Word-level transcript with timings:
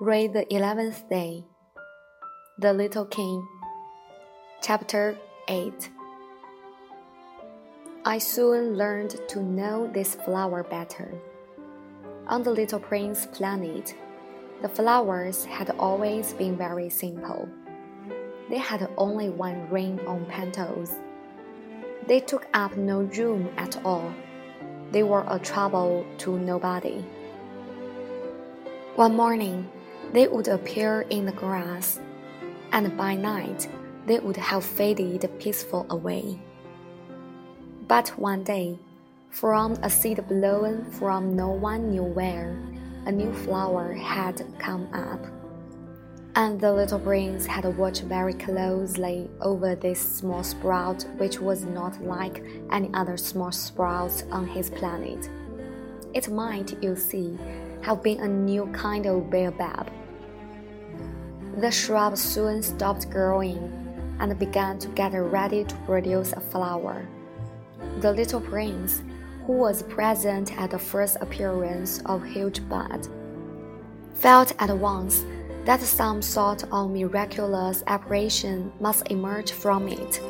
Read 0.00 0.32
the 0.32 0.46
eleventh 0.54 1.08
day. 1.08 1.44
The 2.60 2.72
Little 2.72 3.04
King. 3.04 3.44
Chapter 4.62 5.18
8 5.48 5.90
I 8.04 8.18
soon 8.18 8.76
learned 8.76 9.18
to 9.26 9.42
know 9.42 9.90
this 9.92 10.14
flower 10.14 10.62
better. 10.62 11.12
On 12.28 12.44
the 12.44 12.52
little 12.52 12.78
prince 12.78 13.26
planet, 13.26 13.96
the 14.62 14.68
flowers 14.68 15.44
had 15.46 15.70
always 15.80 16.32
been 16.32 16.56
very 16.56 16.90
simple. 16.90 17.48
They 18.48 18.58
had 18.58 18.88
only 18.96 19.30
one 19.30 19.68
ring 19.68 19.98
on 20.06 20.26
petals. 20.26 20.94
They 22.06 22.20
took 22.20 22.46
up 22.54 22.76
no 22.76 23.00
room 23.00 23.50
at 23.56 23.84
all. 23.84 24.14
They 24.92 25.02
were 25.02 25.24
a 25.26 25.40
trouble 25.40 26.06
to 26.18 26.38
nobody. 26.38 27.04
One 28.94 29.16
morning, 29.16 29.68
they 30.12 30.28
would 30.28 30.48
appear 30.48 31.02
in 31.10 31.26
the 31.26 31.32
grass, 31.32 32.00
and 32.72 32.96
by 32.96 33.14
night 33.14 33.68
they 34.06 34.18
would 34.18 34.36
have 34.36 34.64
faded 34.64 35.28
peaceful 35.38 35.86
away. 35.90 36.38
But 37.86 38.08
one 38.18 38.44
day, 38.44 38.78
from 39.30 39.72
a 39.82 39.90
seed 39.90 40.26
blown 40.28 40.90
from 40.90 41.36
no 41.36 41.48
one 41.48 41.90
knew 41.90 42.02
where, 42.02 42.58
a 43.06 43.12
new 43.12 43.32
flower 43.32 43.92
had 43.92 44.42
come 44.58 44.88
up. 44.92 45.20
And 46.34 46.60
the 46.60 46.72
little 46.72 46.98
prince 46.98 47.46
had 47.46 47.64
watched 47.76 48.02
very 48.02 48.34
closely 48.34 49.28
over 49.40 49.74
this 49.74 50.00
small 50.00 50.44
sprout, 50.44 51.04
which 51.16 51.40
was 51.40 51.64
not 51.64 52.00
like 52.02 52.44
any 52.70 52.90
other 52.94 53.16
small 53.16 53.50
sprouts 53.50 54.24
on 54.30 54.46
his 54.46 54.70
planet. 54.70 55.28
It 56.14 56.30
might, 56.30 56.82
you 56.82 56.94
see, 56.94 57.38
have 57.82 58.02
been 58.02 58.20
a 58.20 58.28
new 58.28 58.66
kind 58.68 59.06
of 59.06 59.30
baobab. 59.30 59.90
The 61.58 61.72
shrub 61.72 62.16
soon 62.16 62.62
stopped 62.62 63.10
growing 63.10 63.58
and 64.20 64.38
began 64.38 64.78
to 64.78 64.86
get 64.90 65.12
ready 65.12 65.64
to 65.64 65.74
produce 65.86 66.32
a 66.32 66.40
flower. 66.40 67.04
The 67.98 68.12
little 68.12 68.40
prince, 68.40 69.02
who 69.44 69.54
was 69.54 69.82
present 69.82 70.56
at 70.56 70.70
the 70.70 70.78
first 70.78 71.16
appearance 71.20 72.00
of 72.06 72.24
huge 72.24 72.68
bud, 72.68 73.08
felt 74.14 74.52
at 74.60 74.70
once 74.78 75.24
that 75.64 75.80
some 75.80 76.22
sort 76.22 76.62
of 76.70 76.92
miraculous 76.92 77.82
apparition 77.88 78.72
must 78.78 79.10
emerge 79.10 79.50
from 79.50 79.88
it. 79.88 80.20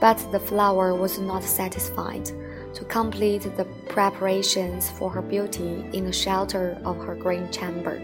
But 0.00 0.24
the 0.30 0.38
flower 0.38 0.94
was 0.94 1.18
not 1.18 1.42
satisfied 1.42 2.26
to 2.74 2.84
complete 2.84 3.42
the 3.56 3.64
preparations 3.88 4.88
for 4.88 5.10
her 5.10 5.22
beauty 5.22 5.84
in 5.92 6.04
the 6.04 6.12
shelter 6.12 6.80
of 6.84 6.96
her 6.98 7.16
green 7.16 7.50
chamber. 7.50 8.00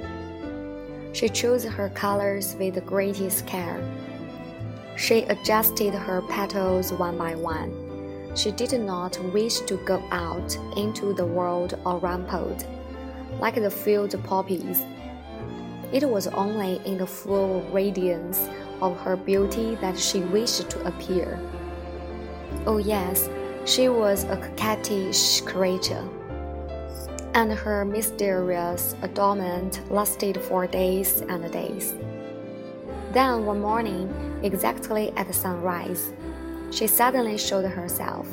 She 1.13 1.29
chose 1.29 1.65
her 1.65 1.89
colors 1.91 2.55
with 2.59 2.75
the 2.75 2.81
greatest 2.81 3.47
care. 3.47 3.83
She 4.97 5.23
adjusted 5.23 5.95
her 5.95 6.23
petals 6.23 6.93
one 6.93 7.17
by 7.17 7.35
one. 7.35 7.73
She 8.35 8.53
did 8.53 8.73
not 8.81 9.19
wish 9.33 9.61
to 9.61 9.77
go 9.85 10.03
out 10.11 10.57
into 10.77 11.15
the 11.15 11.25
world 11.25 11.79
unrumpled, 11.87 12.67
like 13.41 13.55
the 13.55 13.71
field 13.71 14.15
poppies. 14.25 14.83
It 15.93 16.09
was 16.09 16.27
only 16.29 16.81
in 16.85 16.99
the 16.99 17.07
full 17.07 17.63
radiance 17.73 18.49
of 18.83 18.99
her 19.01 19.17
beauty 19.17 19.77
that 19.77 19.99
she 19.99 20.21
wished 20.21 20.69
to 20.71 20.87
appear. 20.87 21.41
Oh, 22.67 22.79
yes, 22.79 23.31
she 23.65 23.89
was 23.89 24.25
a 24.25 24.37
coquettish 24.37 25.41
creature 25.45 26.07
and 27.35 27.53
her 27.53 27.85
mysterious 27.85 28.95
adornment 29.03 29.81
lasted 29.91 30.41
for 30.41 30.67
days 30.67 31.21
and 31.23 31.51
days. 31.53 31.95
Then 33.13 33.47
one 33.47 33.61
morning, 33.61 34.41
exactly 34.43 35.13
at 35.17 35.35
sunrise, 35.35 36.13
she 36.71 36.87
suddenly 36.87 37.39
showed 37.39 37.65
herself, 37.65 38.29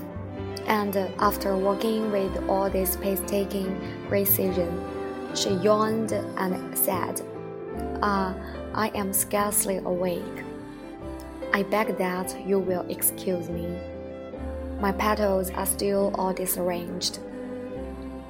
and 0.68 0.96
after 1.20 1.56
working 1.56 2.12
with 2.12 2.50
all 2.50 2.70
this 2.70 2.98
painstaking 2.98 3.80
precision, 4.08 4.84
she 5.36 5.52
yawned 5.56 6.12
and 6.12 6.78
said, 6.78 7.22
Ah, 8.02 8.36
I 8.74 8.90
am 8.90 9.14
scarcely 9.14 9.78
awake. 9.78 10.44
I 11.54 11.64
beg 11.64 11.98
that 11.98 12.36
you 12.46 12.60
will 12.60 12.86
excuse 12.90 13.50
me. 13.50 13.68
My 14.82 14.92
petals 14.92 15.52
are 15.52 15.66
still 15.66 16.12
all 16.16 16.34
disarranged. 16.34 17.20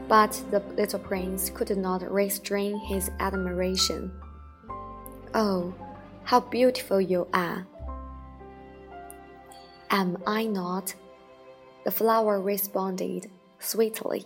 But 0.07 0.39
the 0.51 0.59
little 0.77 0.99
prince 0.99 1.49
could 1.49 1.75
not 1.75 2.09
restrain 2.11 2.77
his 2.77 3.09
admiration. 3.19 4.11
Oh, 5.33 5.73
how 6.23 6.41
beautiful 6.41 7.01
you 7.01 7.27
are! 7.33 7.67
Am 9.89 10.17
I 10.27 10.45
not? 10.45 10.93
The 11.85 11.91
flower 11.91 12.39
responded 12.39 13.31
sweetly. 13.59 14.25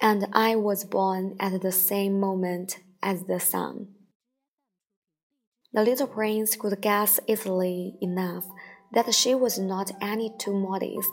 And 0.00 0.26
I 0.32 0.56
was 0.56 0.84
born 0.84 1.36
at 1.40 1.60
the 1.60 1.72
same 1.72 2.20
moment 2.20 2.78
as 3.02 3.24
the 3.24 3.40
sun. 3.40 3.88
The 5.72 5.82
little 5.82 6.06
prince 6.06 6.56
could 6.56 6.80
guess 6.80 7.20
easily 7.26 7.96
enough 8.00 8.46
that 8.92 9.12
she 9.14 9.34
was 9.34 9.58
not 9.58 9.92
any 10.00 10.32
too 10.38 10.54
modest, 10.54 11.10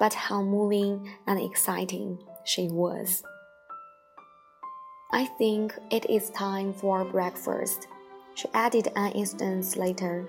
but 0.00 0.14
how 0.14 0.42
moving 0.42 1.14
and 1.26 1.40
exciting 1.40 2.18
she 2.44 2.68
was. 2.68 3.22
I 5.12 5.26
think 5.38 5.74
it 5.90 6.08
is 6.10 6.30
time 6.30 6.72
for 6.72 7.04
breakfast, 7.04 7.86
she 8.34 8.48
added 8.52 8.88
an 8.96 9.12
instant 9.12 9.76
later. 9.76 10.28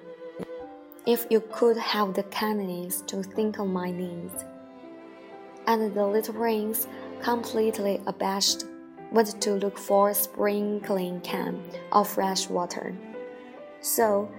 If 1.08 1.26
you 1.30 1.42
could 1.52 1.78
have 1.78 2.14
the 2.14 2.24
kindness 2.24 3.02
to 3.08 3.24
think 3.24 3.60
of 3.60 3.68
my 3.68 3.92
needs. 3.92 4.46
And 5.68 5.96
the 5.96 6.06
little 6.06 6.34
prince, 6.34 6.88
completely 7.22 8.02
abashed, 8.06 8.66
went 9.12 9.42
to 9.42 9.54
look 9.54 9.78
for 9.78 10.10
a 10.10 10.14
sprinkling 10.14 11.22
can 11.22 11.64
of 11.92 12.08
fresh 12.08 12.48
water. 12.48 12.96
So 13.82 14.30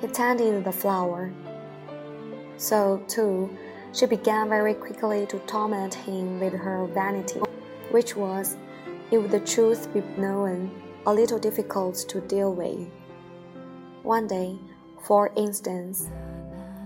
he 0.00 0.08
tended 0.08 0.64
the 0.64 0.72
flower. 0.72 1.32
So, 2.58 3.02
too, 3.08 3.56
she 3.92 4.06
began 4.06 4.48
very 4.48 4.74
quickly 4.74 5.26
to 5.26 5.38
torment 5.40 5.94
him 5.94 6.40
with 6.40 6.52
her 6.52 6.86
vanity, 6.86 7.40
which 7.90 8.16
was, 8.16 8.56
if 9.10 9.30
the 9.30 9.40
truth 9.40 9.92
be 9.94 10.00
known, 10.18 10.70
a 11.06 11.14
little 11.14 11.38
difficult 11.38 11.94
to 12.08 12.20
deal 12.20 12.52
with. 12.52 12.88
One 14.02 14.26
day, 14.26 14.58
for 15.02 15.32
instance, 15.36 16.08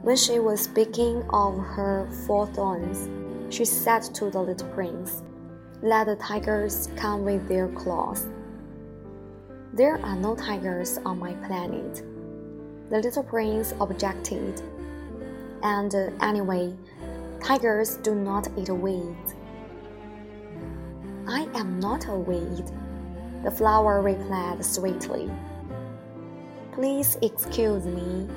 when 0.02 0.16
she 0.16 0.38
was 0.38 0.62
speaking 0.62 1.22
of 1.30 1.58
her 1.58 2.08
four 2.26 2.46
thorns, 2.46 3.08
she 3.54 3.64
said 3.64 4.02
to 4.14 4.30
the 4.30 4.40
little 4.40 4.68
prince, 4.68 5.22
Let 5.82 6.06
the 6.06 6.16
tigers 6.16 6.88
come 6.96 7.24
with 7.24 7.48
their 7.48 7.68
claws. 7.68 8.26
There 9.72 9.98
are 10.04 10.16
no 10.16 10.34
tigers 10.34 10.98
on 11.04 11.18
my 11.18 11.34
planet. 11.46 12.02
The 12.90 13.00
little 13.00 13.22
prince 13.22 13.74
objected. 13.80 14.62
And 15.62 15.94
uh, 15.94 16.10
anyway, 16.22 16.74
Tigers 17.42 17.96
do 17.96 18.14
not 18.14 18.48
eat 18.58 18.68
weeds. 18.68 19.34
I 21.26 21.48
am 21.54 21.80
not 21.80 22.06
a 22.06 22.14
weed, 22.14 22.70
the 23.42 23.50
flower 23.50 24.02
replied 24.02 24.62
sweetly. 24.64 25.30
Please 26.72 27.16
excuse 27.22 27.86
me. 27.86 28.28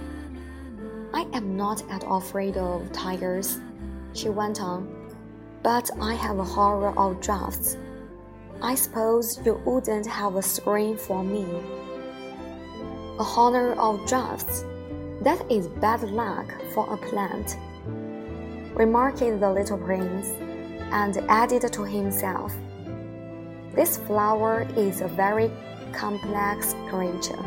I 1.14 1.28
am 1.34 1.58
not 1.58 1.84
at 1.92 2.06
all 2.06 2.20
afraid 2.20 2.56
of 2.56 2.92
tigers, 2.94 3.60
she 4.14 4.30
went 4.30 4.62
on, 4.62 4.88
but 5.64 5.90
I 6.02 6.14
have 6.14 6.40
a 6.40 6.44
horror 6.44 6.98
of 6.98 7.20
drafts. 7.20 7.78
I 8.62 8.74
suppose 8.76 9.38
you 9.46 9.62
wouldn't 9.66 10.08
have 10.08 10.36
a 10.36 10.42
screen 10.42 10.98
for 10.98 11.24
me. 11.24 11.46
A 13.20 13.24
horror 13.24 13.74
of 13.74 14.08
drafts? 14.08 14.64
That 15.24 15.50
is 15.50 15.68
bad 15.68 16.04
luck 16.04 16.54
for 16.74 16.94
a 16.94 16.98
plant 16.98 17.58
remarked 18.76 19.20
the 19.20 19.52
little 19.52 19.78
prince, 19.78 20.30
and 20.92 21.18
added 21.30 21.72
to 21.72 21.84
himself, 21.84 22.54
This 23.76 23.98
flower 23.98 24.68
is 24.76 25.02
a 25.02 25.08
very 25.08 25.52
complex 25.92 26.76
creature. 26.90 27.44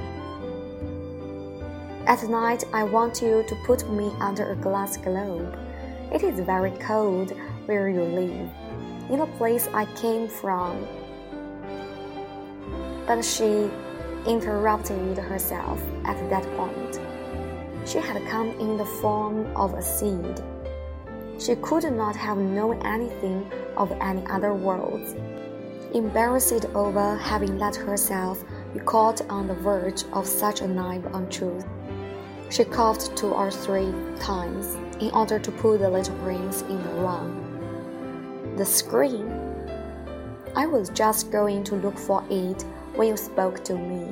At 2.06 2.22
night, 2.28 2.64
I 2.72 2.84
want 2.84 3.20
you 3.20 3.44
to 3.48 3.54
put 3.66 3.90
me 3.90 4.12
under 4.20 4.52
a 4.52 4.56
glass 4.56 4.96
globe. 4.96 5.56
It 6.12 6.22
is 6.22 6.38
very 6.40 6.70
cold 6.78 7.32
where 7.66 7.88
you 7.88 8.02
live, 8.02 8.48
in 9.10 9.18
the 9.18 9.26
place 9.38 9.68
I 9.72 9.86
came 9.96 10.28
from. 10.28 10.86
But 13.06 13.24
she 13.24 13.68
interrupted 14.26 15.18
herself 15.18 15.80
at 16.04 16.18
that 16.30 16.44
point. 16.56 17.05
She 17.86 17.98
had 17.98 18.26
come 18.26 18.48
in 18.58 18.76
the 18.76 18.84
form 18.84 19.46
of 19.54 19.74
a 19.74 19.80
seed. 19.80 20.42
She 21.38 21.54
could 21.54 21.84
not 21.92 22.16
have 22.16 22.36
known 22.36 22.84
anything 22.84 23.48
of 23.76 23.92
any 24.00 24.26
other 24.26 24.54
worlds. 24.54 25.14
Embarrassed 25.94 26.66
over 26.74 27.16
having 27.16 27.58
let 27.58 27.76
herself 27.76 28.42
be 28.74 28.80
caught 28.80 29.20
on 29.30 29.46
the 29.46 29.54
verge 29.54 30.02
of 30.12 30.26
such 30.26 30.62
a 30.62 30.66
naive 30.66 31.06
untruth. 31.14 31.64
She 32.50 32.64
coughed 32.64 33.16
two 33.16 33.28
or 33.28 33.52
three 33.52 33.94
times 34.18 34.76
in 35.00 35.12
order 35.12 35.38
to 35.38 35.50
put 35.52 35.78
the 35.78 35.88
little 35.88 36.16
prince 36.24 36.62
in 36.62 36.82
the 36.82 36.90
wrong. 37.00 38.54
The 38.56 38.64
scream? 38.64 39.30
I 40.56 40.66
was 40.66 40.88
just 40.88 41.30
going 41.30 41.62
to 41.64 41.76
look 41.76 41.98
for 41.98 42.24
it 42.30 42.62
when 42.96 43.08
you 43.08 43.16
spoke 43.16 43.62
to 43.64 43.76
me. 43.76 44.08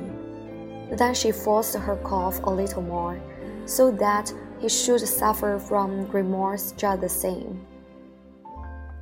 Then 0.95 1.13
she 1.13 1.31
forced 1.31 1.75
her 1.75 1.97
cough 1.97 2.41
a 2.43 2.49
little 2.49 2.83
more, 2.83 3.19
so 3.65 3.91
that 3.91 4.33
he 4.59 4.69
should 4.69 5.01
suffer 5.01 5.59
from 5.59 6.09
remorse 6.11 6.71
just 6.73 7.01
the 7.01 7.09
same. 7.09 7.65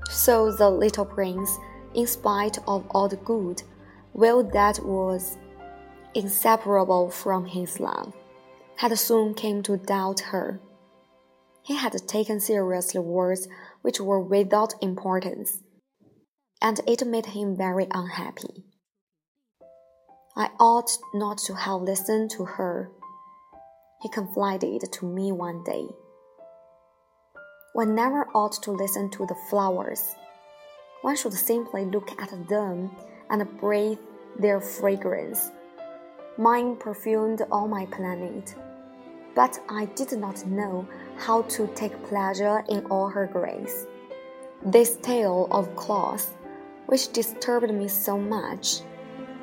So 0.10 0.52
the 0.52 0.70
little 0.70 1.06
prince, 1.06 1.58
in 1.94 2.08
spite 2.08 2.58
of 2.68 2.86
all 2.92 3.08
the 3.08 3.18
good, 3.18 3.64
will 4.14 4.44
that 4.44 4.80
was 4.84 5.38
inseparable 6.14 7.10
from 7.10 7.46
his 7.46 7.80
love, 7.80 8.14
had 8.78 8.98
soon 8.98 9.34
came 9.34 9.64
to 9.64 9.78
doubt 9.78 10.20
her. 10.32 10.60
He 11.64 11.76
had 11.76 11.94
taken 12.08 12.40
seriously 12.40 13.00
words 13.00 13.48
which 13.82 14.00
were 14.00 14.20
without 14.20 14.74
importance, 14.82 15.64
and 16.62 16.80
it 16.88 17.06
made 17.08 17.28
him 17.28 17.56
very 17.56 17.88
unhappy. 17.92 18.66
I 20.36 20.50
ought 20.60 20.98
not 21.14 21.38
to 21.46 21.56
have 21.56 21.82
listened 21.82 22.32
to 22.32 22.46
her, 22.46 22.92
he 24.04 24.10
confided 24.10 24.82
to 24.92 25.06
me 25.06 25.32
one 25.32 25.64
day. 25.64 25.88
One 27.72 27.96
never 27.96 28.28
ought 28.36 28.62
to 28.64 28.72
listen 28.72 29.10
to 29.12 29.26
the 29.26 29.38
flowers. 29.50 30.04
One 31.04 31.16
should 31.16 31.32
simply 31.32 31.86
look 31.86 32.12
at 32.22 32.48
them 32.50 32.92
and 33.30 33.58
breathe 33.60 33.98
their 34.38 34.60
fragrance. 34.60 35.52
Mine 36.38 36.76
perfumed 36.76 37.44
all 37.50 37.70
my 37.70 37.86
planet, 37.86 38.54
but 39.36 39.58
I 39.70 39.86
did 39.86 40.12
not 40.20 40.46
know 40.46 40.86
how 41.18 41.44
to 41.44 41.68
take 41.68 42.04
pleasure 42.04 42.66
in 42.68 42.86
all 42.88 43.08
her 43.08 43.26
grace. 43.26 43.86
This 44.66 44.98
tale 44.98 45.48
of 45.50 45.74
cloth, 45.78 46.36
which 46.88 47.14
disturbed 47.14 47.74
me 47.74 47.88
so 47.88 48.18
much, 48.18 48.82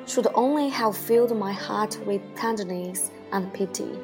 should 0.05 0.27
only 0.35 0.69
have 0.69 0.95
filled 0.95 1.35
my 1.35 1.51
heart 1.51 1.97
with 2.05 2.21
tenderness 2.35 3.09
and 3.31 3.51
pity. 3.53 3.97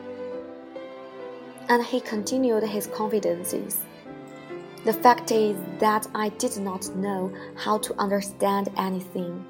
And 1.69 1.83
he 1.83 1.99
continued 1.99 2.63
his 2.63 2.87
confidences. 2.87 3.85
The 4.85 4.93
fact 4.93 5.31
is 5.31 5.57
that 5.79 6.07
I 6.15 6.29
did 6.29 6.57
not 6.57 6.95
know 6.95 7.33
how 7.55 7.77
to 7.79 7.99
understand 7.99 8.69
anything. 8.77 9.45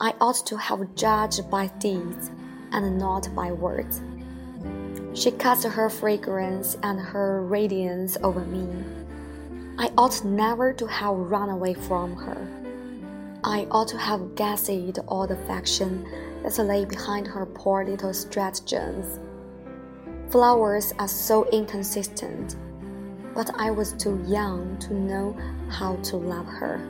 I 0.00 0.14
ought 0.20 0.46
to 0.46 0.56
have 0.56 0.94
judged 0.94 1.50
by 1.50 1.68
deeds 1.78 2.30
and 2.72 2.98
not 2.98 3.34
by 3.34 3.52
words. 3.52 4.00
She 5.14 5.30
cast 5.30 5.66
her 5.66 5.90
fragrance 5.90 6.76
and 6.82 7.00
her 7.00 7.42
radiance 7.42 8.16
over 8.22 8.40
me. 8.40 8.68
I 9.78 9.90
ought 9.96 10.22
never 10.24 10.72
to 10.74 10.86
have 10.86 11.14
run 11.16 11.48
away 11.48 11.74
from 11.74 12.14
her. 12.16 12.46
I 13.42 13.66
ought 13.70 13.88
to 13.88 13.98
have 13.98 14.34
guessed 14.34 14.70
all 15.08 15.26
the 15.26 15.34
affection 15.34 16.06
that 16.42 16.58
lay 16.58 16.84
behind 16.84 17.26
her 17.26 17.46
poor 17.46 17.84
little 17.84 18.12
stratagems. 18.12 19.18
Flowers 20.30 20.94
are 20.98 21.08
so 21.08 21.44
inconsistent 21.50 22.56
but 23.34 23.50
I 23.58 23.70
was 23.70 23.92
too 23.92 24.22
young 24.26 24.76
to 24.78 24.94
know 24.94 25.36
how 25.68 25.96
to 25.96 26.16
love 26.16 26.46
her. 26.46 26.80